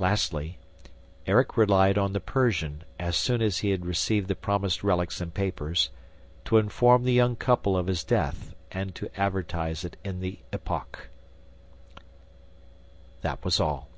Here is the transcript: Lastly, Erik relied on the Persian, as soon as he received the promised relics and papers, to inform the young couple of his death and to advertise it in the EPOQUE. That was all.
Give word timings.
Lastly, 0.00 0.58
Erik 1.28 1.56
relied 1.56 1.96
on 1.96 2.12
the 2.12 2.18
Persian, 2.18 2.82
as 2.98 3.14
soon 3.16 3.40
as 3.40 3.58
he 3.58 3.72
received 3.76 4.26
the 4.26 4.34
promised 4.34 4.82
relics 4.82 5.20
and 5.20 5.32
papers, 5.32 5.90
to 6.44 6.58
inform 6.58 7.04
the 7.04 7.12
young 7.12 7.36
couple 7.36 7.76
of 7.76 7.86
his 7.86 8.02
death 8.02 8.52
and 8.72 8.96
to 8.96 9.08
advertise 9.16 9.84
it 9.84 9.96
in 10.02 10.18
the 10.18 10.40
EPOQUE. 10.52 11.02
That 13.20 13.44
was 13.44 13.60
all. 13.60 13.88